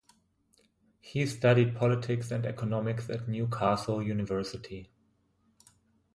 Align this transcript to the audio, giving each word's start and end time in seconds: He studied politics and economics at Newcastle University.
He 0.99 1.27
studied 1.27 1.75
politics 1.75 2.31
and 2.31 2.43
economics 2.47 3.07
at 3.07 3.27
Newcastle 3.27 4.01
University. 4.01 4.89